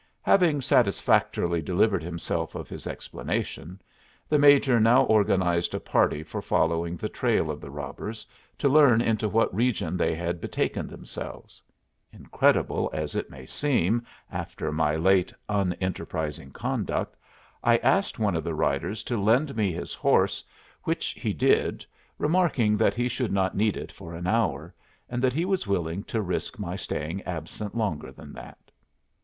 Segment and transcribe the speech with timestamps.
[0.23, 3.79] Having satisfactorily delivered himself of his explanation,
[4.27, 8.25] the Major now organized a party for following the trail of the robbers,
[8.57, 11.61] to learn into what region they had betaken themselves.
[12.11, 17.15] Incredible as it may seem, after my late unenterprising conduct,
[17.63, 20.43] I asked one of the riders to lend me his horse,
[20.81, 21.85] which he did,
[22.17, 24.73] remarking that he should not need it for an hour,
[25.07, 28.57] and that he was willing to risk my staying absent longer than that.